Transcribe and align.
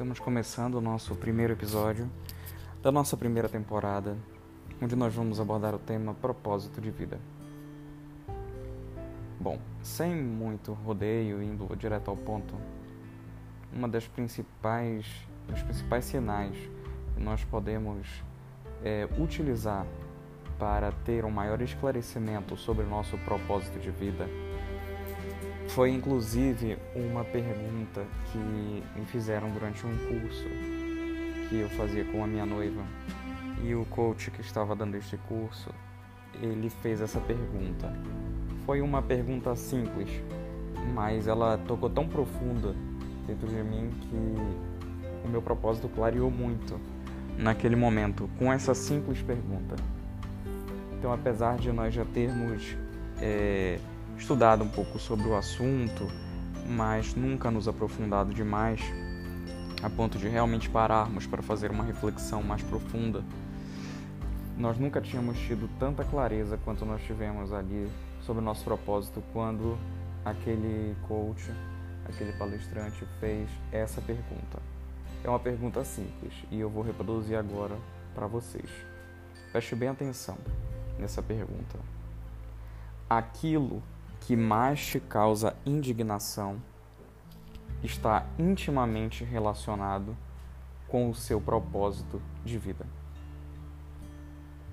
Estamos 0.00 0.18
começando 0.18 0.76
o 0.76 0.80
nosso 0.80 1.14
primeiro 1.14 1.52
episódio 1.52 2.10
da 2.82 2.90
nossa 2.90 3.18
primeira 3.18 3.50
temporada, 3.50 4.16
onde 4.80 4.96
nós 4.96 5.14
vamos 5.14 5.38
abordar 5.38 5.74
o 5.74 5.78
tema 5.78 6.14
propósito 6.14 6.80
de 6.80 6.90
vida. 6.90 7.20
Bom, 9.38 9.58
sem 9.82 10.14
muito 10.14 10.72
rodeio, 10.72 11.42
indo 11.42 11.76
direto 11.76 12.10
ao 12.10 12.16
ponto, 12.16 12.54
uma 13.70 13.86
das 13.86 14.08
principais, 14.08 15.04
dos 15.46 15.62
principais 15.64 16.06
sinais 16.06 16.56
que 17.14 17.22
nós 17.22 17.44
podemos 17.44 18.08
é, 18.82 19.06
utilizar 19.18 19.86
para 20.58 20.92
ter 21.04 21.26
um 21.26 21.30
maior 21.30 21.60
esclarecimento 21.60 22.56
sobre 22.56 22.86
o 22.86 22.88
nosso 22.88 23.18
propósito 23.18 23.78
de 23.78 23.90
vida 23.90 24.26
foi 25.74 25.90
inclusive 25.90 26.76
uma 26.96 27.24
pergunta 27.24 28.04
que 28.32 28.38
me 28.38 29.06
fizeram 29.06 29.50
durante 29.50 29.86
um 29.86 29.96
curso 30.08 30.48
que 31.48 31.60
eu 31.60 31.68
fazia 31.70 32.04
com 32.04 32.24
a 32.24 32.26
minha 32.26 32.44
noiva. 32.44 32.82
E 33.62 33.74
o 33.74 33.84
coach 33.84 34.30
que 34.30 34.40
estava 34.40 34.74
dando 34.74 34.96
este 34.96 35.16
curso, 35.28 35.70
ele 36.42 36.70
fez 36.70 37.00
essa 37.00 37.20
pergunta. 37.20 37.92
Foi 38.64 38.80
uma 38.80 39.00
pergunta 39.00 39.54
simples, 39.54 40.08
mas 40.94 41.28
ela 41.28 41.58
tocou 41.58 41.88
tão 41.88 42.08
profunda 42.08 42.74
dentro 43.26 43.46
de 43.46 43.62
mim 43.62 43.90
que 44.00 45.26
o 45.26 45.28
meu 45.28 45.42
propósito 45.42 45.88
clareou 45.88 46.30
muito 46.30 46.80
naquele 47.38 47.76
momento 47.76 48.28
com 48.38 48.52
essa 48.52 48.74
simples 48.74 49.22
pergunta. 49.22 49.76
Então, 50.98 51.12
apesar 51.12 51.58
de 51.58 51.70
nós 51.70 51.94
já 51.94 52.04
termos 52.04 52.76
é, 53.20 53.78
estudado 54.20 54.62
um 54.62 54.68
pouco 54.68 54.98
sobre 54.98 55.26
o 55.26 55.34
assunto, 55.34 56.06
mas 56.68 57.14
nunca 57.14 57.50
nos 57.50 57.66
aprofundado 57.66 58.34
demais 58.34 58.80
a 59.82 59.88
ponto 59.88 60.18
de 60.18 60.28
realmente 60.28 60.68
pararmos 60.68 61.26
para 61.26 61.42
fazer 61.42 61.70
uma 61.70 61.82
reflexão 61.82 62.42
mais 62.42 62.62
profunda. 62.62 63.24
Nós 64.58 64.78
nunca 64.78 65.00
tínhamos 65.00 65.38
tido 65.38 65.68
tanta 65.78 66.04
clareza 66.04 66.58
quanto 66.62 66.84
nós 66.84 67.02
tivemos 67.02 67.50
ali 67.50 67.90
sobre 68.20 68.42
o 68.42 68.44
nosso 68.44 68.62
propósito 68.62 69.22
quando 69.32 69.78
aquele 70.22 70.94
coach, 71.08 71.50
aquele 72.06 72.32
palestrante 72.34 73.02
fez 73.18 73.48
essa 73.72 74.02
pergunta. 74.02 74.60
É 75.24 75.30
uma 75.30 75.40
pergunta 75.40 75.82
simples 75.82 76.34
e 76.50 76.60
eu 76.60 76.68
vou 76.68 76.82
reproduzir 76.82 77.38
agora 77.38 77.76
para 78.14 78.26
vocês. 78.26 78.70
Preste 79.50 79.74
bem 79.74 79.88
atenção 79.88 80.36
nessa 80.98 81.22
pergunta. 81.22 81.78
Aquilo 83.08 83.82
que 84.20 84.36
mais 84.36 84.86
te 84.86 85.00
causa 85.00 85.56
indignação 85.64 86.60
está 87.82 88.26
intimamente 88.38 89.24
relacionado 89.24 90.16
com 90.86 91.08
o 91.08 91.14
seu 91.14 91.40
propósito 91.40 92.20
de 92.44 92.58
vida. 92.58 92.86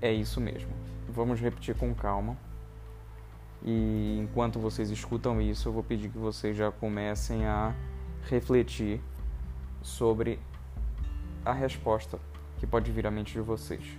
É 0.02 0.12
isso 0.12 0.42
mesmo. 0.42 0.72
Vamos 1.10 1.40
repetir 1.40 1.76
com 1.76 1.94
calma. 1.94 2.38
E 3.64 4.20
enquanto 4.22 4.60
vocês 4.60 4.90
escutam 4.90 5.42
isso, 5.42 5.70
eu 5.70 5.74
vou 5.74 5.84
pedir 5.84 6.10
que 6.10 6.18
vocês 6.18 6.56
já 6.56 6.72
comecem 6.72 7.46
a 7.46 7.74
refletir 8.30 9.02
sobre 9.82 10.40
a 11.44 11.54
resposta 11.54 12.20
que 12.58 12.68
pode 12.68 12.92
vir 12.92 13.08
à 13.08 13.12
mente 13.12 13.34
de 13.34 13.42
vocês. 13.42 13.98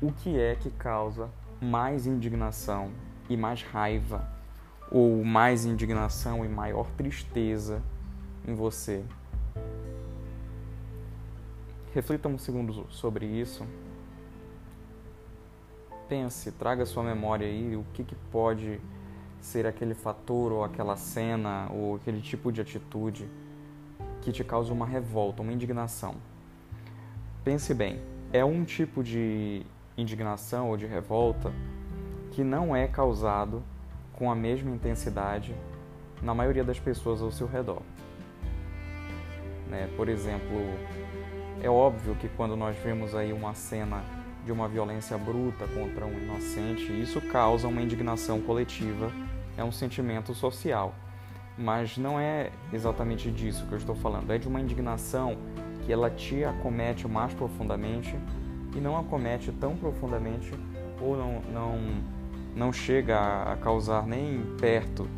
O 0.00 0.10
que 0.10 0.38
é 0.38 0.54
que 0.54 0.70
causa 0.70 1.30
mais 1.60 2.06
indignação 2.06 2.90
e 3.30 3.36
mais 3.36 3.62
raiva, 3.62 4.28
ou 4.90 5.24
mais 5.24 5.64
indignação 5.64 6.44
e 6.44 6.48
maior 6.48 6.90
tristeza 6.96 7.80
em 8.46 8.54
você. 8.54 9.04
Reflita 11.94 12.28
um 12.28 12.36
segundo 12.36 12.86
sobre 12.90 13.24
isso. 13.24 13.64
Pense, 16.08 16.50
traga 16.52 16.84
sua 16.84 17.04
memória 17.04 17.46
aí 17.46 17.76
o 17.76 17.84
que, 17.94 18.02
que 18.02 18.16
pode 18.32 18.80
ser 19.40 19.64
aquele 19.64 19.94
fator 19.94 20.50
ou 20.50 20.64
aquela 20.64 20.96
cena 20.96 21.68
ou 21.70 21.94
aquele 21.94 22.20
tipo 22.20 22.50
de 22.50 22.60
atitude 22.60 23.28
que 24.20 24.32
te 24.32 24.42
causa 24.42 24.72
uma 24.72 24.84
revolta, 24.84 25.40
uma 25.40 25.52
indignação. 25.52 26.16
Pense 27.44 27.72
bem, 27.72 28.02
é 28.32 28.44
um 28.44 28.64
tipo 28.64 29.04
de 29.04 29.64
indignação 29.96 30.68
ou 30.68 30.76
de 30.76 30.86
revolta 30.86 31.52
que 32.40 32.44
não 32.44 32.74
é 32.74 32.88
causado 32.88 33.62
com 34.14 34.30
a 34.30 34.34
mesma 34.34 34.70
intensidade 34.70 35.54
na 36.22 36.32
maioria 36.32 36.64
das 36.64 36.80
pessoas 36.80 37.20
ao 37.20 37.30
seu 37.30 37.46
redor. 37.46 37.82
Né? 39.68 39.90
Por 39.94 40.08
exemplo, 40.08 40.56
é 41.62 41.68
óbvio 41.68 42.14
que 42.14 42.30
quando 42.30 42.56
nós 42.56 42.74
vemos 42.78 43.14
aí 43.14 43.30
uma 43.30 43.52
cena 43.52 44.02
de 44.42 44.50
uma 44.52 44.66
violência 44.68 45.18
bruta 45.18 45.66
contra 45.66 46.06
um 46.06 46.18
inocente, 46.18 46.90
isso 46.98 47.20
causa 47.20 47.68
uma 47.68 47.82
indignação 47.82 48.40
coletiva, 48.40 49.12
é 49.58 49.62
um 49.62 49.70
sentimento 49.70 50.32
social. 50.32 50.94
Mas 51.58 51.98
não 51.98 52.18
é 52.18 52.50
exatamente 52.72 53.30
disso 53.30 53.66
que 53.66 53.72
eu 53.72 53.78
estou 53.78 53.94
falando, 53.94 54.30
é 54.30 54.38
de 54.38 54.48
uma 54.48 54.62
indignação 54.62 55.36
que 55.84 55.92
ela 55.92 56.08
te 56.08 56.42
acomete 56.42 57.06
mais 57.06 57.34
profundamente 57.34 58.16
e 58.74 58.80
não 58.80 58.96
acomete 58.96 59.52
tão 59.52 59.76
profundamente 59.76 60.54
ou 61.02 61.18
não, 61.18 61.42
não 61.52 62.19
não 62.54 62.72
chega 62.72 63.18
a 63.52 63.56
causar 63.56 64.06
nem 64.06 64.42
perto 64.60 65.08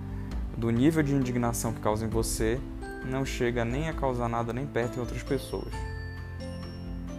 do 0.56 0.70
nível 0.70 1.03
de 1.03 1.15
indignação 1.15 1.72
que 1.72 1.81
causa 1.81 2.04
em 2.04 2.09
você, 2.09 2.60
não 3.04 3.25
chega 3.25 3.65
nem 3.65 3.88
a 3.88 3.93
causar 3.93 4.28
nada 4.28 4.53
nem 4.53 4.66
perto 4.66 4.97
em 4.97 5.00
outras 5.00 5.22
pessoas. 5.22 5.72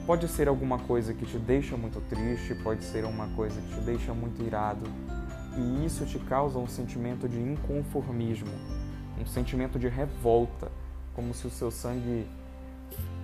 Pode 0.06 0.28
ser 0.28 0.48
alguma 0.48 0.80
coisa 0.80 1.14
que 1.14 1.26
te 1.26 1.38
deixa 1.38 1.78
muito 1.78 2.02
triste, 2.10 2.56
pode 2.56 2.84
ser 2.84 3.06
uma 3.06 3.28
coisa 3.30 3.60
que 3.62 3.76
te 3.76 3.82
deixa 3.82 4.14
muito 4.14 4.42
irado, 4.44 4.86
e 5.58 5.86
isso 5.86 6.06
te 6.06 6.20
causa 6.20 6.60
um 6.60 6.68
sentimento 6.68 7.28
de 7.28 7.40
inconformismo, 7.40 8.52
um 9.20 9.26
sentimento 9.26 9.80
de 9.80 9.88
revolta, 9.88 10.72
como 11.16 11.34
se 11.34 11.48
o 11.48 11.50
seu 11.50 11.72
sangue 11.72 12.28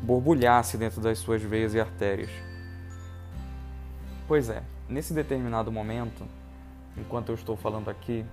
borbulhasse 0.01 0.77
dentro 0.77 1.01
das 1.01 1.19
suas 1.19 1.41
veias 1.41 1.73
e 1.73 1.79
artérias. 1.79 2.29
Pois 4.27 4.49
é, 4.49 4.63
nesse 4.87 5.13
determinado 5.13 5.71
momento, 5.71 6.23
enquanto 6.97 7.29
eu 7.29 7.35
estou 7.35 7.55
falando 7.55 7.89
aqui, 7.89 8.25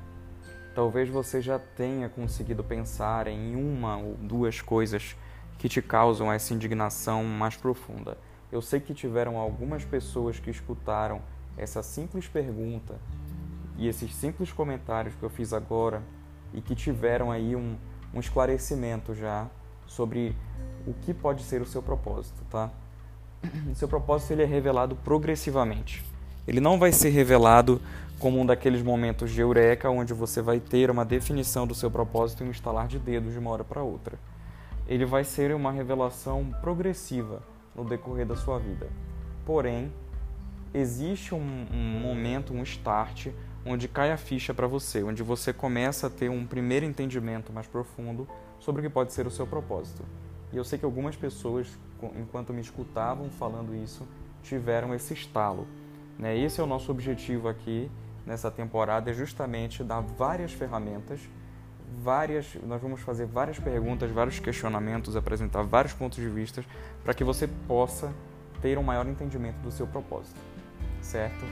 talvez 0.74 1.08
você 1.08 1.40
já 1.40 1.58
tenha 1.58 2.08
conseguido 2.08 2.62
pensar 2.62 3.26
em 3.26 3.56
uma 3.56 3.96
ou 3.96 4.14
duas 4.14 4.60
coisas 4.60 5.16
que 5.58 5.68
te 5.68 5.80
causam 5.80 6.32
essa 6.32 6.52
indignação 6.52 7.24
mais 7.24 7.56
profunda. 7.56 8.18
Eu 8.52 8.60
sei 8.60 8.78
que 8.80 8.94
tiveram 8.94 9.38
algumas 9.38 9.84
pessoas 9.84 10.38
que 10.38 10.50
escutaram 10.50 11.20
essa 11.56 11.82
simples 11.82 12.28
pergunta 12.28 13.00
e 13.78 13.88
esses 13.88 14.14
simples 14.14 14.52
comentários 14.52 15.14
que 15.14 15.22
eu 15.22 15.30
fiz 15.30 15.52
agora 15.52 16.02
e 16.52 16.60
que 16.60 16.74
tiveram 16.74 17.30
aí 17.30 17.56
um, 17.56 17.76
um 18.14 18.20
esclarecimento 18.20 19.14
já 19.14 19.48
sobre 19.86 20.36
o 20.86 20.94
que 20.94 21.12
pode 21.12 21.42
ser 21.42 21.60
o 21.60 21.66
seu 21.66 21.82
propósito, 21.82 22.42
tá? 22.50 22.70
O 23.70 23.74
seu 23.74 23.88
propósito 23.88 24.32
ele 24.32 24.42
é 24.42 24.46
revelado 24.46 24.96
progressivamente. 24.96 26.04
Ele 26.46 26.60
não 26.60 26.78
vai 26.78 26.92
ser 26.92 27.10
revelado 27.10 27.80
como 28.18 28.40
um 28.40 28.46
daqueles 28.46 28.82
momentos 28.82 29.30
de 29.30 29.40
eureka 29.40 29.90
onde 29.90 30.14
você 30.14 30.40
vai 30.40 30.58
ter 30.58 30.90
uma 30.90 31.04
definição 31.04 31.66
do 31.66 31.74
seu 31.74 31.90
propósito 31.90 32.42
e 32.42 32.48
um 32.48 32.50
estalar 32.50 32.88
de 32.88 32.98
dedos 32.98 33.32
de 33.32 33.38
uma 33.38 33.50
hora 33.50 33.64
para 33.64 33.82
outra. 33.82 34.18
Ele 34.88 35.04
vai 35.04 35.24
ser 35.24 35.54
uma 35.54 35.70
revelação 35.70 36.54
progressiva 36.62 37.42
no 37.74 37.84
decorrer 37.84 38.26
da 38.26 38.36
sua 38.36 38.58
vida. 38.58 38.88
Porém, 39.44 39.92
existe 40.72 41.34
um, 41.34 41.66
um 41.70 42.00
momento, 42.00 42.54
um 42.54 42.62
start, 42.62 43.28
onde 43.66 43.86
cai 43.86 44.12
a 44.12 44.16
ficha 44.16 44.54
para 44.54 44.66
você, 44.66 45.02
onde 45.02 45.22
você 45.22 45.52
começa 45.52 46.06
a 46.06 46.10
ter 46.10 46.30
um 46.30 46.46
primeiro 46.46 46.86
entendimento 46.86 47.52
mais 47.52 47.66
profundo 47.66 48.26
sobre 48.58 48.80
o 48.80 48.84
que 48.84 48.90
pode 48.90 49.12
ser 49.12 49.26
o 49.26 49.30
seu 49.30 49.46
propósito. 49.46 50.04
E 50.52 50.56
eu 50.56 50.64
sei 50.64 50.78
que 50.78 50.84
algumas 50.84 51.16
pessoas, 51.16 51.78
enquanto 52.18 52.52
me 52.52 52.60
escutavam 52.60 53.28
falando 53.28 53.74
isso, 53.74 54.06
tiveram 54.42 54.94
esse 54.94 55.12
estalo. 55.12 55.66
Né? 56.18 56.38
Esse 56.38 56.60
é 56.60 56.64
o 56.64 56.66
nosso 56.66 56.90
objetivo 56.90 57.48
aqui 57.48 57.90
nessa 58.26 58.50
temporada 58.50 59.10
é 59.10 59.14
justamente 59.14 59.84
dar 59.84 60.00
várias 60.00 60.52
ferramentas, 60.52 61.20
várias, 62.02 62.56
nós 62.64 62.82
vamos 62.82 63.00
fazer 63.00 63.24
várias 63.26 63.58
perguntas, 63.58 64.10
vários 64.10 64.40
questionamentos, 64.40 65.16
apresentar 65.16 65.62
vários 65.62 65.92
pontos 65.92 66.18
de 66.18 66.28
vista 66.28 66.64
para 67.04 67.14
que 67.14 67.22
você 67.22 67.46
possa 67.68 68.12
ter 68.60 68.76
um 68.76 68.82
maior 68.82 69.06
entendimento 69.06 69.58
do 69.58 69.70
seu 69.70 69.86
propósito, 69.86 70.40
certo? 71.00 71.44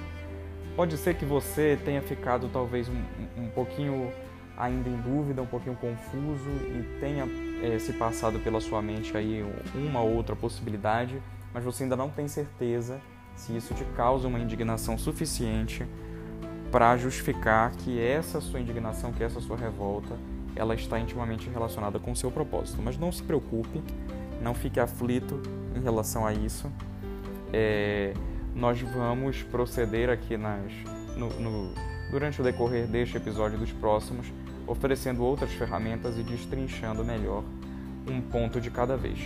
Pode 0.74 0.96
ser 0.96 1.14
que 1.14 1.24
você 1.24 1.78
tenha 1.84 2.02
ficado 2.02 2.48
talvez 2.48 2.88
um, 2.88 3.02
um 3.38 3.48
pouquinho 3.50 4.12
ainda 4.56 4.88
em 4.88 4.96
dúvida, 5.00 5.40
um 5.40 5.46
pouquinho 5.46 5.76
confuso 5.76 6.50
e 6.50 6.98
tenha 6.98 7.24
é, 7.62 7.78
se 7.78 7.92
passado 7.92 8.40
pela 8.40 8.60
sua 8.60 8.82
mente 8.82 9.16
aí 9.16 9.44
uma 9.74 10.00
ou 10.00 10.14
outra 10.14 10.34
possibilidade, 10.34 11.22
mas 11.52 11.64
você 11.64 11.84
ainda 11.84 11.96
não 11.96 12.10
tem 12.10 12.26
certeza 12.26 13.00
se 13.36 13.56
isso 13.56 13.74
te 13.74 13.84
causa 13.96 14.28
uma 14.28 14.38
indignação 14.38 14.96
suficiente 14.98 15.86
para 16.74 16.96
justificar 16.96 17.70
que 17.70 18.00
essa 18.00 18.40
sua 18.40 18.58
indignação, 18.58 19.12
que 19.12 19.22
essa 19.22 19.40
sua 19.40 19.56
revolta 19.56 20.16
ela 20.56 20.74
está 20.74 20.98
intimamente 20.98 21.48
relacionada 21.48 22.00
com 22.00 22.10
o 22.10 22.16
seu 22.16 22.32
propósito. 22.32 22.82
Mas 22.82 22.98
não 22.98 23.12
se 23.12 23.22
preocupe, 23.22 23.80
não 24.42 24.54
fique 24.54 24.80
aflito 24.80 25.40
em 25.72 25.80
relação 25.80 26.26
a 26.26 26.32
isso. 26.32 26.68
É, 27.52 28.12
nós 28.56 28.80
vamos 28.80 29.40
proceder 29.44 30.10
aqui 30.10 30.36
nas, 30.36 30.72
no, 31.16 31.28
no, 31.38 31.74
durante 32.10 32.40
o 32.40 32.44
decorrer 32.44 32.88
deste 32.88 33.18
episódio 33.18 33.54
e 33.54 33.60
dos 33.60 33.70
próximos, 33.70 34.26
oferecendo 34.66 35.22
outras 35.22 35.52
ferramentas 35.52 36.18
e 36.18 36.24
destrinchando 36.24 37.04
melhor 37.04 37.44
um 38.04 38.20
ponto 38.20 38.60
de 38.60 38.72
cada 38.72 38.96
vez. 38.96 39.20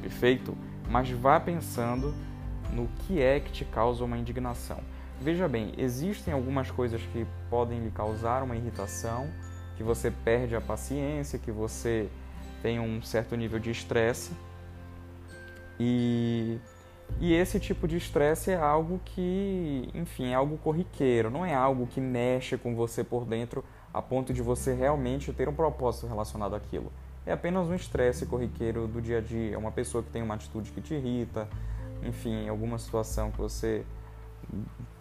Perfeito? 0.00 0.56
Mas 0.88 1.10
vá 1.10 1.38
pensando 1.38 2.14
no 2.72 2.88
que 3.00 3.20
é 3.20 3.38
que 3.38 3.52
te 3.52 3.66
causa 3.66 4.02
uma 4.02 4.16
indignação. 4.16 4.78
Veja 5.20 5.46
bem, 5.46 5.74
existem 5.76 6.32
algumas 6.32 6.70
coisas 6.70 7.02
que 7.12 7.26
podem 7.50 7.78
lhe 7.78 7.90
causar 7.90 8.42
uma 8.42 8.56
irritação, 8.56 9.28
que 9.76 9.82
você 9.82 10.10
perde 10.10 10.56
a 10.56 10.62
paciência, 10.62 11.38
que 11.38 11.52
você 11.52 12.08
tem 12.62 12.80
um 12.80 13.02
certo 13.02 13.36
nível 13.36 13.58
de 13.58 13.70
estresse. 13.70 14.32
E, 15.78 16.58
e 17.20 17.34
esse 17.34 17.60
tipo 17.60 17.86
de 17.86 17.98
estresse 17.98 18.50
é 18.50 18.56
algo 18.56 18.98
que, 19.04 19.90
enfim, 19.94 20.30
é 20.30 20.34
algo 20.34 20.56
corriqueiro, 20.56 21.30
não 21.30 21.44
é 21.44 21.54
algo 21.54 21.86
que 21.86 22.00
mexe 22.00 22.56
com 22.56 22.74
você 22.74 23.04
por 23.04 23.26
dentro 23.26 23.62
a 23.92 24.00
ponto 24.00 24.32
de 24.32 24.40
você 24.40 24.72
realmente 24.72 25.34
ter 25.34 25.50
um 25.50 25.54
propósito 25.54 26.06
relacionado 26.06 26.54
àquilo. 26.54 26.90
É 27.26 27.32
apenas 27.32 27.68
um 27.68 27.74
estresse 27.74 28.24
corriqueiro 28.24 28.88
do 28.88 29.02
dia 29.02 29.18
a 29.18 29.20
dia, 29.20 29.54
é 29.54 29.58
uma 29.58 29.70
pessoa 29.70 30.02
que 30.02 30.10
tem 30.10 30.22
uma 30.22 30.34
atitude 30.34 30.70
que 30.70 30.80
te 30.80 30.94
irrita, 30.94 31.46
enfim, 32.02 32.48
alguma 32.48 32.78
situação 32.78 33.30
que 33.30 33.38
você 33.38 33.84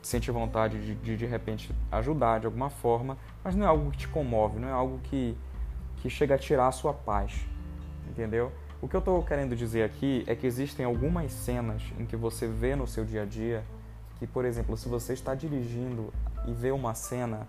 sente 0.01 0.31
vontade 0.31 0.79
de, 0.79 0.95
de 0.95 1.17
de 1.17 1.25
repente 1.25 1.73
ajudar 1.91 2.39
de 2.39 2.45
alguma 2.45 2.69
forma, 2.69 3.17
mas 3.43 3.55
não 3.55 3.65
é 3.65 3.69
algo 3.69 3.91
que 3.91 3.97
te 3.97 4.07
comove, 4.07 4.59
não 4.59 4.67
é 4.67 4.71
algo 4.71 4.99
que, 5.03 5.37
que 5.97 6.09
chega 6.09 6.35
a 6.35 6.37
tirar 6.37 6.67
a 6.67 6.71
sua 6.71 6.93
paz, 6.93 7.45
entendeu? 8.07 8.51
O 8.81 8.87
que 8.87 8.95
eu 8.95 8.99
estou 8.99 9.21
querendo 9.23 9.55
dizer 9.55 9.83
aqui 9.83 10.23
é 10.25 10.35
que 10.35 10.47
existem 10.47 10.85
algumas 10.85 11.31
cenas 11.31 11.83
em 11.99 12.05
que 12.05 12.15
você 12.15 12.47
vê 12.47 12.75
no 12.75 12.87
seu 12.87 13.03
dia 13.03 13.23
a 13.23 13.25
dia 13.25 13.63
que, 14.19 14.27
por 14.27 14.45
exemplo, 14.45 14.75
se 14.77 14.87
você 14.87 15.13
está 15.13 15.33
dirigindo 15.33 16.13
e 16.45 16.53
vê 16.53 16.71
uma 16.71 16.93
cena 16.93 17.47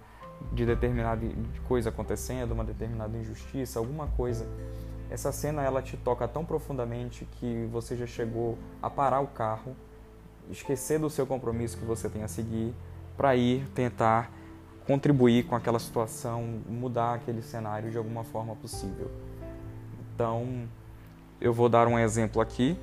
de 0.53 0.65
determinada 0.65 1.27
coisa 1.69 1.91
acontecendo, 1.91 2.53
uma 2.53 2.65
determinada 2.65 3.17
injustiça, 3.17 3.79
alguma 3.79 4.07
coisa, 4.07 4.47
essa 5.11 5.33
cena 5.33 5.63
ela 5.63 5.83
te 5.83 5.97
toca 5.97 6.27
tão 6.27 6.45
profundamente 6.45 7.27
que 7.33 7.69
você 7.71 7.97
já 7.97 8.07
chegou 8.07 8.57
a 8.81 8.89
parar 8.89 9.21
o 9.21 9.27
carro, 9.27 9.77
esquecer 10.51 10.99
do 10.99 11.09
seu 11.09 11.27
compromisso 11.27 11.79
que 11.79 11.85
você 11.85 12.09
tem 12.09 12.23
a 12.23 12.29
seguir 12.29 12.75
para 13.17 13.37
ir 13.37 13.67
tentar 13.75 14.31
contribuir 14.87 15.45
com 15.45 15.55
aquela 15.55 15.79
situação, 15.79 16.63
mudar 16.69 17.15
aquele 17.15 17.43
cenário 17.43 17.91
de 17.91 17.99
alguma 17.99 18.25
forma 18.25 18.57
possível. 18.57 19.11
Então, 20.15 20.69
eu 21.41 21.53
vou 21.53 21.69
dar 21.69 21.87
um 21.87 21.99
exemplo 21.99 22.41
aqui 22.41 22.77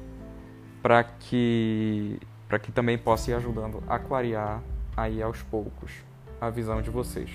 para 0.81 1.03
que 1.03 2.19
para 2.47 2.57
que 2.57 2.71
também 2.71 2.97
possa 2.97 3.31
ir 3.31 3.33
ajudando 3.33 3.83
a 3.89 3.99
clarear 3.99 4.63
aí 4.95 5.21
aos 5.21 5.43
poucos 5.43 5.91
a 6.39 6.49
visão 6.49 6.81
de 6.81 6.89
vocês. 6.89 7.29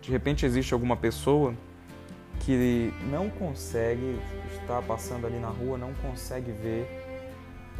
De 0.00 0.10
repente 0.10 0.46
existe 0.46 0.72
alguma 0.72 0.96
pessoa 0.96 1.54
que 2.40 2.92
não 3.10 3.28
consegue 3.28 4.18
estar 4.54 4.80
passando 4.82 5.26
ali 5.26 5.38
na 5.38 5.48
rua, 5.48 5.76
não 5.76 5.92
consegue 5.94 6.50
ver 6.50 6.88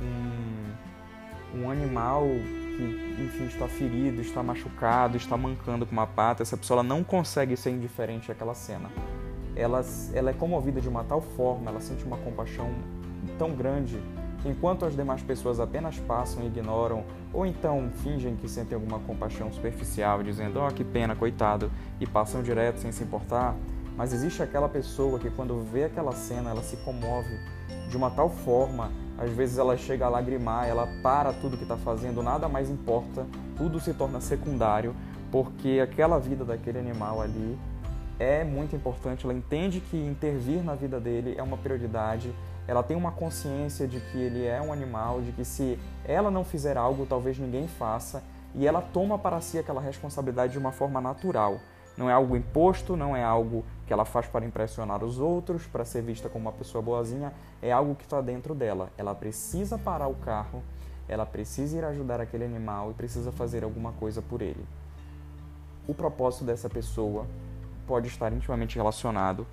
um, 0.02 0.88
um 1.55 1.71
animal 1.71 2.23
que, 2.77 3.23
enfim, 3.23 3.47
está 3.47 3.67
ferido, 3.67 4.21
está 4.21 4.43
machucado, 4.43 5.17
está 5.17 5.37
mancando 5.37 5.85
com 5.85 5.93
uma 5.93 6.06
pata. 6.06 6.43
Essa 6.43 6.56
pessoa 6.56 6.83
não 6.83 7.03
consegue 7.03 7.56
ser 7.56 7.71
indiferente 7.71 8.31
àquela 8.31 8.55
cena. 8.55 8.89
Ela, 9.56 9.85
ela 10.12 10.31
é 10.31 10.33
comovida 10.33 10.81
de 10.81 10.89
uma 10.89 11.03
tal 11.03 11.21
forma, 11.21 11.71
ela 11.71 11.81
sente 11.81 12.05
uma 12.05 12.17
compaixão 12.19 12.71
tão 13.39 13.53
grande 13.55 14.00
que 14.41 14.49
enquanto 14.49 14.85
as 14.85 14.95
demais 14.95 15.21
pessoas 15.21 15.59
apenas 15.59 15.99
passam 15.99 16.45
e 16.45 16.47
ignoram, 16.47 17.05
ou 17.33 17.45
então 17.45 17.91
fingem 18.03 18.37
que 18.37 18.49
sentem 18.49 18.77
alguma 18.77 19.01
compaixão 19.01 19.53
superficial, 19.53 20.23
dizendo, 20.23 20.61
oh, 20.61 20.73
que 20.73 20.85
pena, 20.85 21.17
coitado, 21.17 21.71
e 22.01 22.06
passam 22.06 22.43
direto 22.43 22.79
sem 22.79 22.93
se 22.93 23.03
importar, 23.03 23.56
mas 23.97 24.12
existe 24.12 24.43
aquela 24.43 24.69
pessoa 24.69 25.19
que 25.19 25.29
quando 25.29 25.61
vê 25.73 25.85
aquela 25.85 26.12
cena, 26.12 26.51
ela 26.51 26.62
se 26.62 26.77
comove 26.79 27.37
de 27.89 27.97
uma 27.97 28.11
tal 28.11 28.31
forma, 28.31 28.93
às 29.19 29.31
vezes 29.32 29.59
ela 29.59 29.76
chega 29.76 30.06
a 30.06 30.09
lagrimar, 30.09 30.69
ela 30.69 30.88
para 31.03 31.32
tudo 31.32 31.56
que 31.56 31.65
está 31.65 31.76
fazendo, 31.76 32.23
nada 32.23 32.49
mais 32.49 32.70
importa, 32.70 33.26
tudo 33.56 33.81
se 33.81 33.93
torna 33.93 34.20
secundário, 34.20 34.94
porque 35.31 35.81
aquela 35.82 36.19
vida 36.19 36.44
daquele 36.44 36.79
animal 36.79 37.20
ali 37.20 37.59
é 38.19 38.44
muito 38.44 38.75
importante, 38.75 39.25
ela 39.25 39.35
entende 39.35 39.81
que 39.81 39.97
intervir 39.97 40.62
na 40.65 40.75
vida 40.75 40.99
dele 40.99 41.35
é 41.37 41.43
uma 41.43 41.56
prioridade, 41.56 42.32
ela 42.67 42.82
tem 42.82 42.97
uma 42.97 43.12
consciência 43.12 43.87
de 43.87 44.00
que 44.00 44.19
ele 44.19 44.44
é 44.44 44.61
um 44.61 44.73
animal, 44.73 45.20
de 45.20 45.32
que 45.32 45.44
se 45.44 45.79
ela 46.05 46.31
não 46.31 46.44
fizer 46.44 46.76
algo, 46.76 47.06
talvez 47.06 47.38
ninguém 47.38 47.67
faça, 47.67 48.23
e 48.55 48.67
ela 48.67 48.81
toma 48.81 49.19
para 49.19 49.41
si 49.41 49.59
aquela 49.59 49.81
responsabilidade 49.81 50.53
de 50.53 50.59
uma 50.59 50.73
forma 50.73 51.00
natural. 51.00 51.59
Não 51.97 52.09
é 52.09 52.12
algo 52.12 52.37
imposto, 52.37 52.97
não 52.97 53.17
é 53.17 53.23
algo 53.23 53.65
que 53.88 53.93
ela 53.94 54.05
faz 54.05 54.26
para 54.26 54.44
impressionar 54.44 55.02
os 55.02 55.19
outros, 55.19 55.67
para 55.67 55.82
ser 55.82 56.02
vista 56.02 56.29
como 56.29 56.44
uma 56.44 56.52
pessoa 56.52 56.82
boazinha, 56.82 57.32
é 57.62 57.73
algo 57.73 57.94
que 57.94 58.05
está 58.05 58.20
dentro 58.20 58.55
dela. 58.55 58.90
Ela 58.99 59.14
precisa 59.14 59.79
parar 59.79 60.08
o 60.08 60.14
carro, 60.14 60.62
ela 61.08 61.25
precisa 61.25 61.79
ir 61.79 61.85
ajudar 61.87 62.20
aquele 62.20 62.44
animal 62.44 62.90
e 62.90 62.94
precisa 62.94 63.32
fazer 63.32 63.64
alguma 63.64 63.93
coisa 63.93 64.20
por 64.20 64.43
ele. 64.43 64.62
O 65.87 65.94
propósito 65.94 66.44
dessa 66.44 66.69
pessoa 66.69 67.26
pode 67.87 68.08
estar 68.08 68.31
intimamente 68.31 68.76
relacionado 68.76 69.46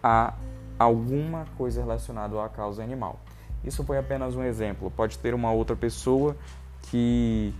a 0.00 0.34
alguma 0.78 1.44
coisa 1.58 1.80
relacionada 1.80 2.40
à 2.40 2.48
causa 2.48 2.84
animal. 2.84 3.18
Isso 3.64 3.82
foi 3.82 3.98
apenas 3.98 4.36
um 4.36 4.44
exemplo. 4.44 4.92
Pode 4.92 5.18
ter 5.18 5.34
uma 5.34 5.50
outra 5.50 5.74
pessoa 5.74 6.36
que, 6.82 7.52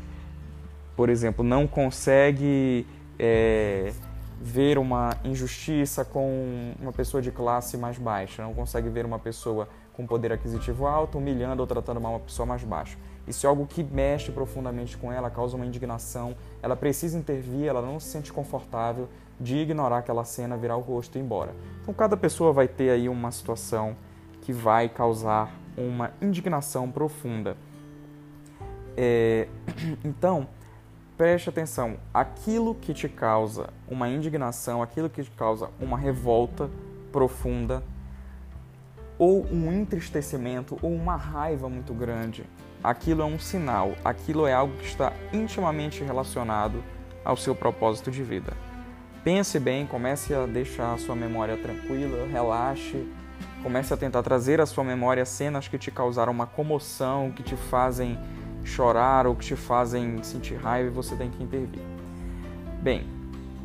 por 0.95 1.09
exemplo, 1.09 1.45
não 1.45 1.67
consegue 1.67 2.87
é, 3.19 3.93
ver 4.41 4.79
uma 4.79 5.17
injustiça 5.25 6.05
com 6.05 6.75
uma 6.81 6.93
pessoa 6.93 7.23
de 7.23 7.31
classe 7.31 7.77
mais 7.77 7.99
baixa, 7.99 8.43
não 8.43 8.55
consegue 8.55 8.89
ver 8.89 9.05
uma 9.05 9.19
pessoa 9.19 9.69
com 9.95 10.07
poder 10.07 10.31
aquisitivo 10.31 10.87
alto 10.87 11.17
humilhando 11.17 11.63
ou 11.63 11.67
tratando 11.67 12.01
mal 12.01 12.13
uma 12.13 12.21
pessoa 12.21 12.45
mais 12.45 12.63
baixa. 12.63 12.99
Isso 13.27 13.47
é 13.47 13.49
algo 13.49 13.67
que 13.67 13.83
mexe 13.83 14.31
profundamente 14.31 14.97
com 14.97 15.11
ela, 15.11 15.31
causa 15.31 15.57
uma 15.57 15.65
indignação, 15.65 16.37
ela 16.63 16.77
precisa 16.77 17.19
intervir, 17.19 17.67
ela 17.67 17.81
não 17.81 17.99
se 17.99 18.09
sente 18.09 18.33
confortável 18.33 19.09
de 19.41 19.57
ignorar 19.57 19.99
aquela 19.99 20.25
cena, 20.25 20.57
virar 20.57 20.77
o 20.77 20.81
rosto 20.81 21.17
e 21.17 21.21
ir 21.21 21.25
embora. 21.25 21.55
Então 21.83 21.93
cada 21.95 22.17
pessoa 22.17 22.53
vai 22.53 22.69
ter 22.69 22.91
aí 22.91 23.09
uma 23.09 23.31
situação 23.31 23.97
que 24.43 24.53
vai 24.53 24.89
causar 24.89 25.51
uma 25.77 26.13
indignação 26.21 26.91
profunda. 26.91 27.57
É... 28.97 29.49
Então, 30.05 30.49
preste 31.17 31.49
atenção, 31.49 31.97
aquilo 32.13 32.75
que 32.75 32.93
te 32.93 33.09
causa 33.09 33.71
uma 33.89 34.09
indignação, 34.09 34.83
aquilo 34.83 35.09
que 35.09 35.23
te 35.23 35.31
causa 35.31 35.71
uma 35.81 35.97
revolta 35.97 36.69
profunda, 37.11 37.83
ou 39.19 39.47
um 39.47 39.73
entristecimento, 39.73 40.79
ou 40.83 40.93
uma 40.93 41.17
raiva 41.17 41.69
muito 41.71 41.95
grande, 41.95 42.45
aquilo 42.85 43.23
é 43.23 43.25
um 43.25 43.39
sinal, 43.39 43.93
aquilo 44.05 44.47
é 44.47 44.53
algo 44.53 44.77
que 44.77 44.85
está 44.85 45.13
intimamente 45.33 46.05
relacionado 46.05 46.85
ao 47.25 47.37
seu 47.37 47.55
propósito 47.55 48.11
de 48.11 48.23
vida. 48.23 48.53
Pense 49.25 49.59
bem, 49.59 49.87
comece 49.87 50.35
a 50.35 50.47
deixar 50.47 50.95
a 50.95 50.99
sua 50.99 51.17
memória 51.17 51.57
tranquila, 51.57 52.29
relaxe, 52.31 53.09
comece 53.63 53.93
a 53.93 53.97
tentar 53.97 54.23
trazer 54.23 54.61
à 54.61 54.67
sua 54.67 54.85
memória 54.85 55.25
cenas 55.25 55.67
que 55.67 55.79
te 55.79 55.91
causaram 55.91 56.33
uma 56.33 56.47
comoção, 56.47 57.33
que 57.33 57.43
te 57.43 57.57
fazem 57.57 58.19
chorar 58.67 59.27
ou 59.27 59.35
que 59.35 59.45
te 59.47 59.57
fazem 59.57 60.23
sentir 60.23 60.57
raiva 60.57 60.89
e 60.89 60.93
você 60.93 61.15
tem 61.15 61.31
que 61.31 61.43
intervir. 61.43 61.81
Bem, 62.83 63.07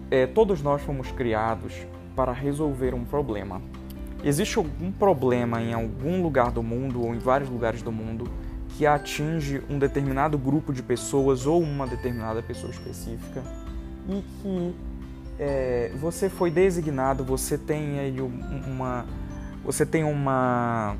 é, 0.10 0.26
todos 0.26 0.62
nós 0.62 0.82
fomos 0.82 1.12
criados 1.12 1.74
para 2.16 2.32
resolver 2.32 2.94
um 2.94 3.04
problema. 3.04 3.62
Existe 4.24 4.58
algum 4.58 4.92
problema 4.92 5.62
em 5.62 5.74
algum 5.74 6.22
lugar 6.22 6.52
do 6.52 6.62
mundo 6.62 7.04
ou 7.04 7.16
em 7.16 7.20
vários 7.20 7.50
lugares 7.50 7.82
do 7.82 7.92
mundo 7.92 8.30
que 8.70 8.86
atinge 8.86 9.62
um 9.70 9.80
determinado 9.80 10.38
grupo 10.38 10.72
de 10.72 10.84
pessoas 10.84 11.46
ou 11.46 11.62
uma 11.62 11.88
determinada 11.88 12.42
pessoa 12.42 12.72
específica 12.72 13.44
e 14.08 14.22
que 14.42 14.76
é, 15.40 15.92
você 16.00 16.30
foi 16.30 16.52
designado, 16.52 17.24
você 17.24 17.58
tem 17.58 18.00
aí 18.00 18.22
uma, 18.22 19.06
você 19.64 19.86
tem 19.86 20.04
uma 20.04 20.96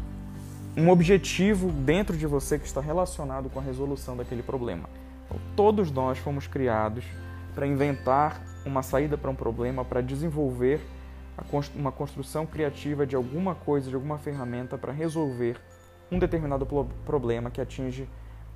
um 0.76 0.90
objetivo 0.90 1.70
dentro 1.72 2.16
de 2.16 2.26
você 2.26 2.58
que 2.58 2.66
está 2.66 2.80
relacionado 2.80 3.50
com 3.50 3.60
a 3.60 3.62
resolução 3.62 4.16
daquele 4.16 4.42
problema. 4.42 4.90
Então, 5.26 5.38
todos 5.56 5.92
nós 5.92 6.18
fomos 6.18 6.48
criados 6.48 7.04
para 7.54 7.68
inventar 7.68 8.42
uma 8.66 8.82
saída 8.82 9.18
para 9.18 9.30
um 9.30 9.36
problema, 9.36 9.84
para 9.84 10.02
desenvolver 10.02 10.80
uma 11.76 11.92
construção 11.92 12.46
criativa 12.46 13.06
de 13.06 13.16
alguma 13.16 13.56
coisa, 13.56 13.90
de 13.90 13.96
alguma 13.96 14.18
ferramenta 14.18 14.78
para 14.78 14.94
resolver 14.94 15.58
um 16.12 16.20
determinado 16.20 16.66
problema 17.06 17.50
que 17.50 17.60
atinge 17.60 18.08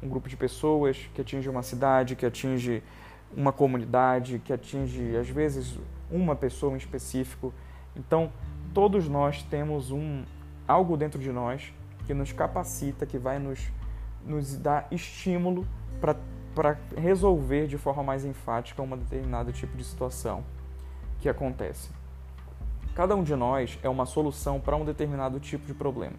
um 0.02 0.08
grupo 0.08 0.30
de 0.30 0.38
pessoas, 0.38 1.10
que 1.14 1.22
atinge 1.22 1.50
uma 1.50 1.64
cidade, 1.64 2.16
que 2.16 2.26
atinge 2.26 2.84
uma 3.36 3.52
comunidade, 3.52 4.40
que 4.40 4.54
atinge 4.54 5.16
às 5.18 5.28
vezes 5.30 5.78
uma 6.12 6.36
pessoa 6.36 6.74
em 6.74 6.78
específico. 6.78 7.54
Então, 7.96 8.32
todos 8.74 9.10
nós 9.10 9.42
temos 9.44 9.92
um 9.92 10.24
algo 10.68 10.96
dentro 10.96 11.20
de 11.20 11.32
nós 11.32 11.74
que 12.06 12.14
nos 12.14 12.32
capacita, 12.32 13.06
que 13.06 13.18
vai 13.18 13.40
nos, 13.40 13.72
nos 14.26 14.56
dar 14.58 14.88
estímulo 14.92 15.68
para 16.00 16.78
resolver 16.96 17.68
de 17.68 17.78
forma 17.78 18.04
mais 18.04 18.24
enfática 18.24 18.82
uma 18.82 18.96
determinado 18.96 19.52
tipo 19.52 19.76
de 19.76 19.84
situação 19.84 20.44
que 21.20 21.30
acontece. 21.30 21.90
Cada 22.96 23.16
um 23.16 23.24
de 23.24 23.36
nós 23.36 23.78
é 23.84 23.90
uma 23.90 24.06
solução 24.06 24.60
para 24.60 24.76
um 24.76 24.86
determinado 24.86 25.40
tipo 25.40 25.66
de 25.66 25.74
problema. 25.74 26.16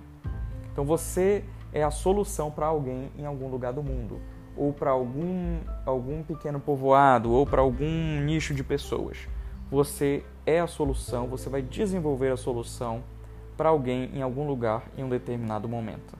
Então 0.73 0.85
você 0.85 1.43
é 1.73 1.83
a 1.83 1.91
solução 1.91 2.51
para 2.51 2.67
alguém 2.67 3.11
em 3.17 3.25
algum 3.25 3.49
lugar 3.49 3.73
do 3.73 3.83
mundo, 3.83 4.21
ou 4.57 4.73
para 4.73 4.91
algum, 4.91 5.59
algum 5.87 6.23
pequeno 6.23 6.61
povoado, 6.61 7.31
ou 7.31 7.47
para 7.47 7.63
algum 7.63 8.21
nicho 8.21 8.55
de 8.55 8.63
pessoas. 8.63 9.27
Você 9.71 10.23
é 10.45 10.61
a 10.61 10.67
solução, 10.67 11.27
você 11.27 11.49
vai 11.49 11.63
desenvolver 11.63 12.31
a 12.31 12.37
solução 12.37 13.03
para 13.57 13.69
alguém 13.69 14.11
em 14.15 14.23
algum 14.23 14.47
lugar 14.47 14.85
em 14.97 15.05
um 15.05 15.09
determinado 15.09 15.69
momento. 15.69 16.17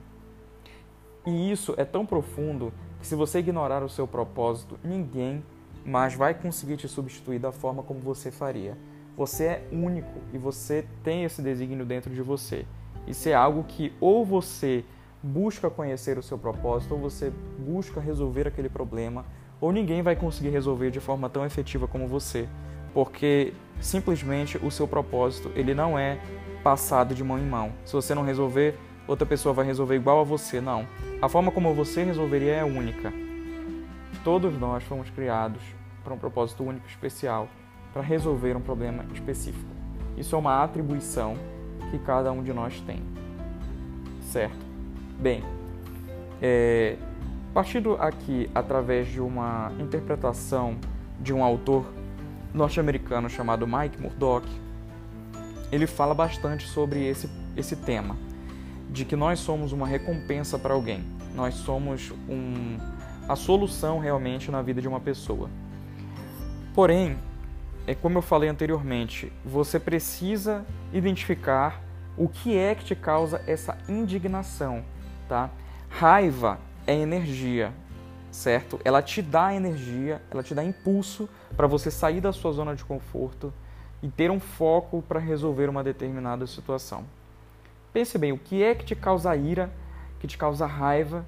E 1.25 1.51
isso 1.51 1.73
é 1.77 1.85
tão 1.85 2.05
profundo 2.05 2.73
que 2.99 3.07
se 3.07 3.15
você 3.15 3.39
ignorar 3.39 3.83
o 3.83 3.89
seu 3.89 4.07
propósito, 4.07 4.79
ninguém 4.83 5.43
mais 5.85 6.13
vai 6.15 6.33
conseguir 6.33 6.77
te 6.77 6.87
substituir 6.87 7.39
da 7.39 7.51
forma 7.51 7.83
como 7.83 7.99
você 7.99 8.31
faria. 8.31 8.77
Você 9.15 9.45
é 9.45 9.67
único 9.71 10.19
e 10.33 10.37
você 10.37 10.85
tem 11.03 11.23
esse 11.23 11.41
desígnio 11.41 11.85
dentro 11.85 12.13
de 12.13 12.21
você. 12.21 12.65
Isso 13.07 13.27
é 13.29 13.33
algo 13.33 13.63
que 13.63 13.93
ou 13.99 14.25
você 14.25 14.83
busca 15.21 15.69
conhecer 15.69 16.17
o 16.17 16.23
seu 16.23 16.37
propósito, 16.37 16.93
ou 16.93 16.99
você 16.99 17.31
busca 17.59 17.99
resolver 17.99 18.47
aquele 18.47 18.69
problema, 18.69 19.25
ou 19.59 19.71
ninguém 19.71 20.01
vai 20.01 20.15
conseguir 20.15 20.49
resolver 20.49 20.91
de 20.91 20.99
forma 20.99 21.29
tão 21.29 21.45
efetiva 21.45 21.87
como 21.87 22.07
você, 22.07 22.47
porque 22.93 23.53
simplesmente 23.81 24.57
o 24.57 24.69
seu 24.69 24.87
propósito 24.87 25.51
ele 25.55 25.73
não 25.73 25.97
é 25.97 26.19
passado 26.67 27.15
de 27.15 27.23
mão 27.23 27.39
em 27.39 27.45
mão. 27.45 27.71
Se 27.85 27.93
você 27.93 28.13
não 28.13 28.23
resolver, 28.23 28.77
outra 29.07 29.25
pessoa 29.25 29.53
vai 29.53 29.65
resolver 29.65 29.95
igual 29.95 30.19
a 30.19 30.23
você, 30.25 30.59
não. 30.59 30.85
A 31.21 31.29
forma 31.29 31.49
como 31.49 31.73
você 31.73 32.03
resolveria 32.03 32.55
é 32.55 32.63
única. 32.65 33.13
Todos 34.21 34.59
nós 34.59 34.83
fomos 34.83 35.09
criados 35.09 35.61
para 36.03 36.13
um 36.13 36.17
propósito 36.17 36.65
único 36.65 36.85
especial, 36.89 37.47
para 37.93 38.01
resolver 38.01 38.57
um 38.57 38.59
problema 38.59 39.05
específico. 39.13 39.69
Isso 40.17 40.35
é 40.35 40.37
uma 40.37 40.61
atribuição 40.61 41.35
que 41.89 41.97
cada 41.99 42.33
um 42.33 42.43
de 42.43 42.51
nós 42.51 42.81
tem. 42.81 43.01
Certo? 44.23 44.65
Bem, 45.21 45.45
é, 46.41 46.97
partindo 47.53 47.93
aqui 47.93 48.51
através 48.53 49.07
de 49.07 49.21
uma 49.21 49.71
interpretação 49.79 50.75
de 51.17 51.33
um 51.33 51.45
autor 51.45 51.85
norte-americano 52.53 53.29
chamado 53.29 53.65
Mike 53.65 54.01
Murdock, 54.01 54.45
ele 55.71 55.87
fala 55.87 56.13
bastante 56.13 56.67
sobre 56.67 57.05
esse, 57.05 57.29
esse 57.55 57.75
tema, 57.75 58.15
de 58.89 59.05
que 59.05 59.15
nós 59.15 59.39
somos 59.39 59.71
uma 59.71 59.87
recompensa 59.87 60.57
para 60.57 60.73
alguém, 60.73 61.03
nós 61.35 61.55
somos 61.55 62.11
um, 62.29 62.77
a 63.27 63.35
solução 63.35 63.99
realmente 63.99 64.49
na 64.49 64.61
vida 64.61 64.81
de 64.81 64.87
uma 64.87 64.99
pessoa. 64.99 65.49
Porém, 66.73 67.17
é 67.85 67.95
como 67.95 68.17
eu 68.17 68.21
falei 68.21 68.49
anteriormente, 68.49 69.31
você 69.45 69.79
precisa 69.79 70.65
identificar 70.93 71.81
o 72.17 72.27
que 72.27 72.57
é 72.57 72.73
que 72.73 72.83
te 72.83 72.95
causa 72.95 73.41
essa 73.45 73.77
indignação, 73.87 74.83
tá? 75.27 75.49
Raiva 75.89 76.59
é 76.85 76.95
energia, 76.95 77.73
certo? 78.31 78.79
Ela 78.83 79.01
te 79.01 79.21
dá 79.21 79.53
energia, 79.53 80.21
ela 80.31 80.43
te 80.43 80.53
dá 80.55 80.63
impulso 80.63 81.29
para 81.55 81.67
você 81.67 81.91
sair 81.91 82.19
da 82.19 82.33
sua 82.33 82.51
zona 82.51 82.75
de 82.75 82.83
conforto 82.83 83.53
e 84.01 84.09
ter 84.09 84.29
um 84.29 84.39
foco 84.39 85.01
para 85.01 85.19
resolver 85.19 85.69
uma 85.69 85.83
determinada 85.83 86.45
situação. 86.45 87.03
Pense 87.91 88.17
bem, 88.17 88.31
o 88.31 88.37
que 88.37 88.63
é 88.63 88.75
que 88.75 88.85
te 88.85 88.95
causa 88.95 89.35
ira, 89.35 89.71
que 90.19 90.27
te 90.27 90.37
causa 90.37 90.65
raiva, 90.65 91.25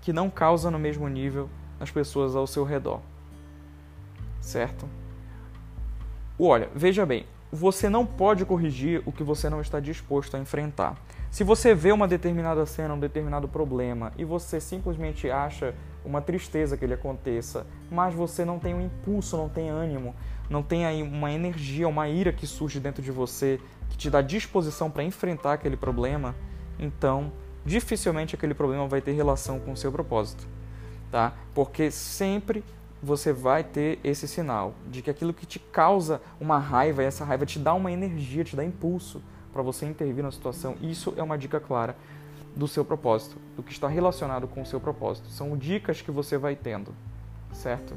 que 0.00 0.12
não 0.12 0.30
causa 0.30 0.70
no 0.70 0.78
mesmo 0.78 1.08
nível 1.08 1.48
as 1.80 1.90
pessoas 1.90 2.36
ao 2.36 2.46
seu 2.46 2.64
redor? 2.64 3.00
Certo? 4.40 4.88
Olha, 6.38 6.68
veja 6.74 7.04
bem, 7.04 7.26
você 7.50 7.88
não 7.88 8.06
pode 8.06 8.44
corrigir 8.44 9.02
o 9.04 9.12
que 9.12 9.22
você 9.22 9.50
não 9.50 9.60
está 9.60 9.78
disposto 9.78 10.36
a 10.36 10.40
enfrentar. 10.40 10.96
Se 11.30 11.44
você 11.44 11.74
vê 11.74 11.92
uma 11.92 12.08
determinada 12.08 12.64
cena, 12.66 12.94
um 12.94 12.98
determinado 12.98 13.46
problema 13.46 14.12
e 14.16 14.24
você 14.24 14.60
simplesmente 14.60 15.30
acha 15.30 15.74
uma 16.04 16.20
tristeza 16.20 16.76
que 16.76 16.84
ele 16.84 16.94
aconteça, 16.94 17.66
mas 17.90 18.14
você 18.14 18.44
não 18.44 18.58
tem 18.58 18.74
um 18.74 18.80
impulso, 18.80 19.36
não 19.36 19.48
tem 19.48 19.68
ânimo, 19.68 20.14
não 20.52 20.62
tem 20.62 20.84
aí 20.84 21.02
uma 21.02 21.32
energia, 21.32 21.88
uma 21.88 22.08
ira 22.08 22.30
que 22.30 22.46
surge 22.46 22.78
dentro 22.78 23.02
de 23.02 23.10
você 23.10 23.58
que 23.88 23.96
te 23.96 24.10
dá 24.10 24.20
disposição 24.20 24.90
para 24.90 25.02
enfrentar 25.02 25.54
aquele 25.54 25.76
problema, 25.76 26.34
então 26.78 27.32
dificilmente 27.64 28.34
aquele 28.34 28.52
problema 28.52 28.86
vai 28.86 29.00
ter 29.00 29.12
relação 29.12 29.58
com 29.58 29.72
o 29.72 29.76
seu 29.76 29.90
propósito, 29.90 30.46
tá? 31.10 31.32
Porque 31.54 31.90
sempre 31.90 32.62
você 33.02 33.32
vai 33.32 33.64
ter 33.64 33.98
esse 34.04 34.28
sinal 34.28 34.74
de 34.90 35.00
que 35.00 35.10
aquilo 35.10 35.32
que 35.32 35.46
te 35.46 35.58
causa 35.58 36.20
uma 36.38 36.58
raiva, 36.58 37.02
essa 37.02 37.24
raiva 37.24 37.46
te 37.46 37.58
dá 37.58 37.72
uma 37.72 37.90
energia, 37.90 38.44
te 38.44 38.54
dá 38.54 38.62
impulso 38.62 39.22
para 39.52 39.62
você 39.62 39.86
intervir 39.86 40.22
na 40.22 40.30
situação. 40.30 40.76
Isso 40.82 41.14
é 41.16 41.22
uma 41.22 41.38
dica 41.38 41.58
clara 41.58 41.96
do 42.54 42.68
seu 42.68 42.84
propósito, 42.84 43.38
do 43.56 43.62
que 43.62 43.72
está 43.72 43.88
relacionado 43.88 44.46
com 44.46 44.60
o 44.60 44.66
seu 44.66 44.78
propósito. 44.78 45.28
São 45.30 45.56
dicas 45.56 46.02
que 46.02 46.10
você 46.10 46.36
vai 46.36 46.54
tendo, 46.54 46.94
certo? 47.52 47.96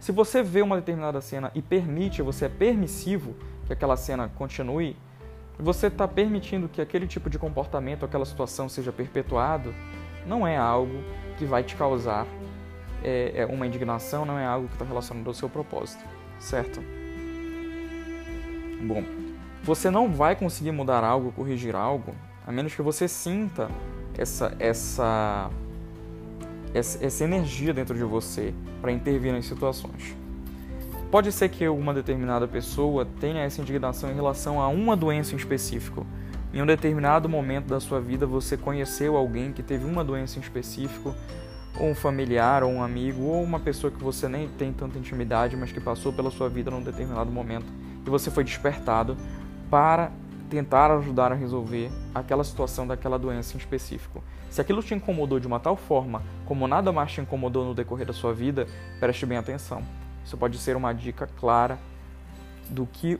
Se 0.00 0.12
você 0.12 0.42
vê 0.42 0.62
uma 0.62 0.76
determinada 0.76 1.20
cena 1.20 1.50
e 1.54 1.62
permite, 1.62 2.22
você 2.22 2.46
é 2.46 2.48
permissivo 2.48 3.34
que 3.66 3.72
aquela 3.72 3.96
cena 3.96 4.30
continue, 4.36 4.96
você 5.58 5.86
está 5.86 6.06
permitindo 6.06 6.68
que 6.68 6.80
aquele 6.80 7.06
tipo 7.06 7.30
de 7.30 7.38
comportamento, 7.38 8.04
aquela 8.04 8.24
situação 8.24 8.68
seja 8.68 8.92
perpetuado, 8.92 9.74
não 10.26 10.46
é 10.46 10.56
algo 10.56 11.02
que 11.38 11.44
vai 11.44 11.62
te 11.62 11.74
causar 11.76 12.26
é, 13.02 13.42
é 13.42 13.46
uma 13.46 13.66
indignação, 13.66 14.24
não 14.24 14.38
é 14.38 14.44
algo 14.44 14.68
que 14.68 14.74
está 14.74 14.84
relacionado 14.84 15.26
ao 15.28 15.34
seu 15.34 15.48
propósito, 15.48 16.04
certo? 16.38 16.82
Bom, 18.82 19.02
você 19.62 19.90
não 19.90 20.12
vai 20.12 20.36
conseguir 20.36 20.72
mudar 20.72 21.04
algo, 21.04 21.32
corrigir 21.32 21.74
algo, 21.74 22.14
a 22.46 22.52
menos 22.52 22.74
que 22.74 22.82
você 22.82 23.08
sinta 23.08 23.70
essa, 24.18 24.54
essa, 24.58 25.50
essa, 25.50 25.50
essa 26.76 27.24
energia 27.24 27.72
dentro 27.72 27.96
de 27.96 28.04
você 28.04 28.52
para 28.80 28.92
intervir 28.92 29.32
nas 29.32 29.46
situações. 29.46 30.14
Pode 31.10 31.32
ser 31.32 31.48
que 31.48 31.66
uma 31.68 31.94
determinada 31.94 32.46
pessoa 32.46 33.06
tenha 33.20 33.42
essa 33.42 33.60
indignação 33.60 34.10
em 34.10 34.14
relação 34.14 34.60
a 34.60 34.68
uma 34.68 34.96
doença 34.96 35.34
em 35.34 35.36
específico. 35.36 36.06
Em 36.52 36.60
um 36.60 36.66
determinado 36.66 37.28
momento 37.28 37.66
da 37.66 37.80
sua 37.80 38.00
vida 38.00 38.26
você 38.26 38.56
conheceu 38.56 39.16
alguém 39.16 39.52
que 39.52 39.62
teve 39.62 39.84
uma 39.84 40.04
doença 40.04 40.38
em 40.38 40.42
específico, 40.42 41.14
ou 41.78 41.90
um 41.90 41.94
familiar, 41.94 42.62
ou 42.62 42.72
um 42.72 42.82
amigo, 42.82 43.22
ou 43.22 43.42
uma 43.42 43.60
pessoa 43.60 43.90
que 43.90 44.02
você 44.02 44.28
nem 44.28 44.48
tem 44.48 44.72
tanta 44.72 44.98
intimidade, 44.98 45.56
mas 45.56 45.70
que 45.70 45.80
passou 45.80 46.12
pela 46.12 46.30
sua 46.30 46.48
vida 46.48 46.70
num 46.70 46.82
determinado 46.82 47.30
momento 47.30 47.66
e 48.06 48.10
você 48.10 48.30
foi 48.30 48.44
despertado 48.44 49.16
para 49.68 50.12
tentar 50.46 50.90
ajudar 50.90 51.32
a 51.32 51.34
resolver 51.34 51.90
aquela 52.14 52.44
situação 52.44 52.86
daquela 52.86 53.18
doença 53.18 53.54
em 53.54 53.58
específico. 53.58 54.22
Se 54.48 54.60
aquilo 54.60 54.82
te 54.82 54.94
incomodou 54.94 55.38
de 55.38 55.46
uma 55.46 55.60
tal 55.60 55.76
forma 55.76 56.22
como 56.44 56.66
nada 56.66 56.92
mais 56.92 57.12
te 57.12 57.20
incomodou 57.20 57.64
no 57.64 57.74
decorrer 57.74 58.06
da 58.06 58.12
sua 58.12 58.32
vida, 58.32 58.66
preste 58.98 59.26
bem 59.26 59.36
atenção. 59.36 59.82
Isso 60.24 60.36
pode 60.36 60.58
ser 60.58 60.76
uma 60.76 60.92
dica 60.92 61.26
clara 61.26 61.78
do 62.68 62.86
que 62.86 63.18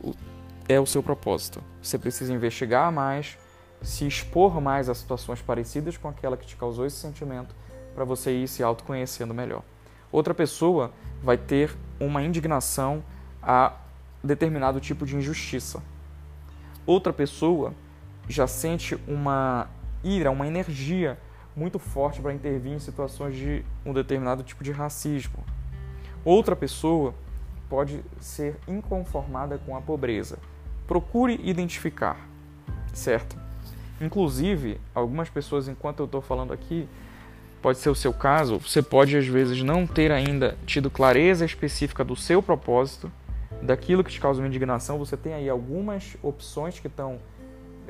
é 0.68 0.80
o 0.80 0.86
seu 0.86 1.02
propósito. 1.02 1.62
Você 1.82 1.98
precisa 1.98 2.32
investigar 2.32 2.90
mais, 2.90 3.36
se 3.82 4.06
expor 4.06 4.60
mais 4.60 4.88
a 4.88 4.94
situações 4.94 5.42
parecidas 5.42 5.96
com 5.96 6.08
aquela 6.08 6.36
que 6.36 6.46
te 6.46 6.56
causou 6.56 6.86
esse 6.86 6.96
sentimento, 6.96 7.54
para 7.94 8.04
você 8.04 8.32
ir 8.32 8.48
se 8.48 8.62
autoconhecendo 8.62 9.34
melhor. 9.34 9.62
Outra 10.10 10.34
pessoa 10.34 10.90
vai 11.22 11.36
ter 11.36 11.76
uma 12.00 12.22
indignação 12.22 13.02
a 13.42 13.72
determinado 14.22 14.80
tipo 14.80 15.06
de 15.06 15.16
injustiça 15.16 15.82
outra 16.86 17.12
pessoa 17.12 17.74
já 18.28 18.46
sente 18.46 18.98
uma 19.06 19.68
ira, 20.02 20.30
uma 20.30 20.46
energia 20.46 21.18
muito 21.54 21.78
forte 21.78 22.20
para 22.20 22.32
intervir 22.32 22.72
em 22.72 22.78
situações 22.78 23.34
de 23.34 23.64
um 23.84 23.92
determinado 23.92 24.42
tipo 24.42 24.62
de 24.62 24.70
racismo. 24.70 25.44
Outra 26.24 26.54
pessoa 26.54 27.14
pode 27.68 28.00
ser 28.20 28.56
inconformada 28.68 29.58
com 29.58 29.76
a 29.76 29.80
pobreza. 29.80 30.38
Procure 30.86 31.40
identificar, 31.42 32.28
certo? 32.92 33.36
Inclusive, 34.00 34.78
algumas 34.94 35.30
pessoas, 35.30 35.66
enquanto 35.66 36.00
eu 36.00 36.06
estou 36.06 36.20
falando 36.20 36.52
aqui, 36.52 36.88
pode 37.62 37.78
ser 37.78 37.88
o 37.88 37.94
seu 37.94 38.12
caso, 38.12 38.58
você 38.58 38.82
pode 38.82 39.16
às 39.16 39.26
vezes 39.26 39.62
não 39.62 39.86
ter 39.86 40.12
ainda 40.12 40.56
tido 40.66 40.90
clareza 40.90 41.44
específica 41.44 42.04
do 42.04 42.14
seu 42.14 42.42
propósito 42.42 43.10
daquilo 43.62 44.04
que 44.04 44.10
te 44.10 44.20
causa 44.20 44.40
uma 44.40 44.48
indignação, 44.48 44.98
você 44.98 45.16
tem 45.16 45.34
aí 45.34 45.48
algumas 45.48 46.16
opções 46.22 46.78
que 46.78 46.86
estão 46.86 47.18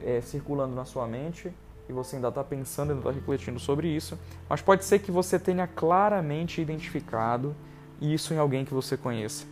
é, 0.05 0.21
circulando 0.21 0.75
na 0.75 0.85
sua 0.85 1.07
mente 1.07 1.53
e 1.89 1.93
você 1.93 2.17
ainda 2.17 2.29
está 2.29 2.43
pensando, 2.43 2.91
ainda 2.91 3.01
está 3.01 3.13
refletindo 3.13 3.59
sobre 3.59 3.89
isso, 3.89 4.19
mas 4.49 4.61
pode 4.61 4.85
ser 4.85 4.99
que 4.99 5.11
você 5.11 5.39
tenha 5.39 5.67
claramente 5.67 6.61
identificado 6.61 7.55
isso 8.01 8.35
em 8.35 8.39
alguém 8.39 8.65
que 8.65 8.75
você 8.75 8.97
conheça. 8.97 9.47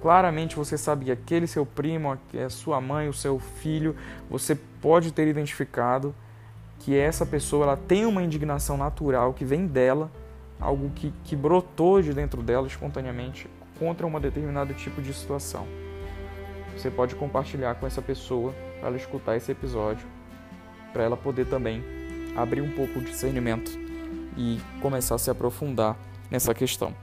claramente 0.00 0.54
você 0.54 0.78
sabe 0.78 1.06
que 1.06 1.10
aquele 1.10 1.46
seu 1.46 1.66
primo, 1.66 2.12
a 2.12 2.48
sua 2.48 2.80
mãe, 2.80 3.08
o 3.08 3.12
seu 3.12 3.38
filho, 3.38 3.96
você 4.30 4.54
pode 4.80 5.12
ter 5.12 5.26
identificado 5.26 6.14
que 6.78 6.96
essa 6.96 7.26
pessoa 7.26 7.64
ela 7.64 7.76
tem 7.76 8.06
uma 8.06 8.22
indignação 8.22 8.76
natural 8.76 9.34
que 9.34 9.44
vem 9.44 9.66
dela, 9.66 10.10
algo 10.60 10.90
que, 10.90 11.12
que 11.24 11.34
brotou 11.34 12.00
de 12.00 12.12
dentro 12.12 12.42
dela 12.42 12.68
espontaneamente 12.68 13.48
contra 13.78 14.06
um 14.06 14.20
determinado 14.20 14.74
tipo 14.74 15.00
de 15.00 15.12
situação. 15.12 15.66
Você 16.76 16.90
pode 16.90 17.14
compartilhar 17.14 17.74
com 17.74 17.86
essa 17.86 18.02
pessoa 18.02 18.54
para 18.78 18.88
ela 18.88 18.96
escutar 18.96 19.36
esse 19.36 19.50
episódio, 19.50 20.06
para 20.92 21.02
ela 21.02 21.16
poder 21.16 21.46
também 21.46 21.82
abrir 22.36 22.60
um 22.60 22.70
pouco 22.70 22.98
o 22.98 23.02
discernimento 23.02 23.70
e 24.36 24.60
começar 24.80 25.16
a 25.16 25.18
se 25.18 25.30
aprofundar 25.30 25.96
nessa 26.30 26.54
questão. 26.54 26.94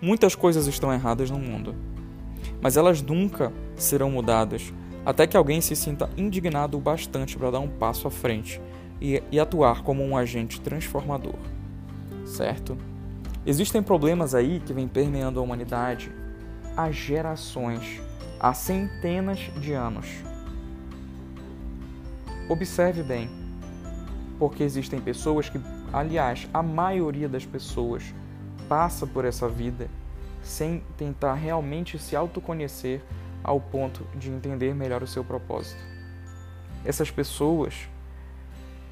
Muitas 0.00 0.34
coisas 0.34 0.66
estão 0.66 0.92
erradas 0.92 1.30
no 1.30 1.38
mundo, 1.38 1.74
mas 2.60 2.76
elas 2.76 3.00
nunca 3.00 3.52
serão 3.74 4.10
mudadas 4.10 4.72
até 5.06 5.26
que 5.26 5.36
alguém 5.36 5.60
se 5.60 5.74
sinta 5.76 6.10
indignado 6.16 6.76
o 6.76 6.80
bastante 6.80 7.38
para 7.38 7.52
dar 7.52 7.60
um 7.60 7.68
passo 7.68 8.08
à 8.08 8.10
frente 8.10 8.60
e, 9.00 9.22
e 9.30 9.38
atuar 9.38 9.82
como 9.82 10.02
um 10.04 10.16
agente 10.16 10.60
transformador. 10.60 11.36
Certo? 12.26 12.76
Existem 13.46 13.80
problemas 13.80 14.34
aí 14.34 14.58
que 14.58 14.72
vêm 14.72 14.88
permeando 14.88 15.38
a 15.38 15.42
humanidade 15.42 16.10
há 16.76 16.90
gerações, 16.90 18.02
há 18.40 18.52
centenas 18.52 19.38
de 19.60 19.72
anos. 19.72 20.08
Observe 22.48 23.04
bem, 23.04 23.30
porque 24.36 24.64
existem 24.64 25.00
pessoas 25.00 25.48
que, 25.48 25.60
aliás, 25.92 26.48
a 26.52 26.60
maioria 26.60 27.28
das 27.28 27.46
pessoas 27.46 28.12
passa 28.68 29.06
por 29.06 29.24
essa 29.24 29.48
vida 29.48 29.88
sem 30.42 30.82
tentar 30.96 31.34
realmente 31.34 32.00
se 32.00 32.16
autoconhecer 32.16 33.00
ao 33.44 33.60
ponto 33.60 34.04
de 34.16 34.28
entender 34.28 34.74
melhor 34.74 35.04
o 35.04 35.06
seu 35.06 35.22
propósito. 35.22 35.80
Essas 36.84 37.12
pessoas 37.12 37.88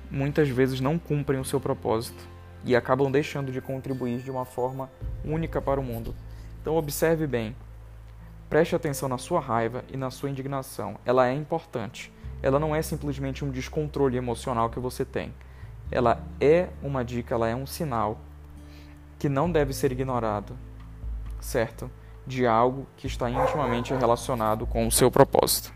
muitas 0.09 0.49
vezes 0.49 0.81
não 0.81 0.97
cumprem 0.97 1.41
o 1.41 1.45
seu 1.45 1.59
propósito 1.59 2.34
e 2.65 2.75
acabam 2.75 3.11
deixando 3.11 3.53
de 3.53 3.61
contribuir 3.61 4.19
de 4.19 4.31
uma 4.31 4.45
forma 4.45 4.91
única 5.25 5.61
para 5.61 5.81
o 5.81 5.83
mundo. 5.83 6.15
Então 6.61 6.77
observe 6.77 7.27
bem. 7.27 7.55
Preste 8.49 8.75
atenção 8.75 9.09
na 9.09 9.19
sua 9.19 9.41
raiva 9.41 9.85
e 9.93 9.97
na 9.97 10.11
sua 10.11 10.31
indignação. 10.31 10.97
Ela 11.05 11.29
é 11.29 11.35
importante. 11.35 12.13
Ela 12.43 12.59
não 12.59 12.75
é 12.75 12.83
simplesmente 12.83 13.45
um 13.45 13.51
descontrole 13.51 14.17
emocional 14.17 14.71
que 14.71 14.79
você 14.79 15.05
tem. 15.05 15.33
Ela 15.91 16.23
é 16.41 16.69
uma 16.83 17.05
dica, 17.05 17.35
ela 17.35 17.49
é 17.49 17.55
um 17.55 17.67
sinal 17.67 18.19
que 19.19 19.29
não 19.29 19.51
deve 19.51 19.73
ser 19.73 19.93
ignorado, 19.93 20.57
certo? 21.41 21.91
De 22.27 22.47
algo 22.47 22.87
que 22.97 23.07
está 23.07 23.31
intimamente 23.31 23.95
relacionado 23.95 24.67
com 24.67 24.87
o 24.87 24.93
seu 24.93 25.11
propósito. 25.11 25.73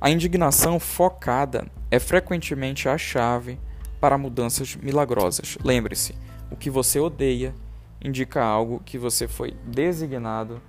A 0.00 0.10
indignação 0.10 0.78
focada 0.78 1.66
é 1.90 1.98
frequentemente 1.98 2.88
a 2.88 2.98
chave 2.98 3.58
para 4.00 4.18
mudanças 4.18 4.76
milagrosas. 4.76 5.56
Lembre-se, 5.64 6.14
o 6.50 6.56
que 6.56 6.70
você 6.70 7.00
odeia 7.00 7.54
indica 8.02 8.42
algo 8.44 8.80
que 8.84 8.98
você 8.98 9.26
foi 9.26 9.52
designado 9.64 10.60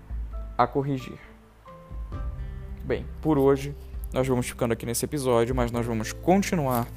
a 0.58 0.66
corrigir. 0.66 1.20
Bem, 2.84 3.06
por 3.22 3.38
hoje 3.38 3.76
nós 4.14 4.28
vamos 4.28 4.48
ficando 4.48 4.72
aqui 4.72 4.86
nesse 4.86 5.06
episódio, 5.06 5.54
mas 5.54 5.72
nós 5.72 5.86
vamos 5.86 6.14
continuar 6.14 6.88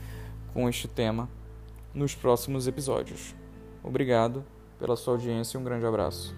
com 0.52 0.68
este 0.68 0.86
tema 0.86 1.28
nos 1.92 2.14
próximos 2.14 2.66
episódios. 2.66 3.34
Obrigado 3.82 4.44
pela 4.78 4.96
sua 4.96 5.14
audiência 5.14 5.58
e 5.58 5.60
um 5.60 5.64
grande 5.64 5.84
abraço. 5.84 6.34